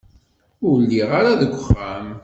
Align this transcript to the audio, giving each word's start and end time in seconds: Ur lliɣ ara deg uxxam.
Ur 0.67 0.75
lliɣ 0.83 1.09
ara 1.19 1.39
deg 1.41 1.51
uxxam. 1.59 2.07